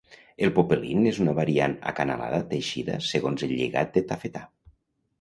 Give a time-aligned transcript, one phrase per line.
[0.45, 4.47] El popelín és una variant acanalada teixida segons el lligat de tafetà.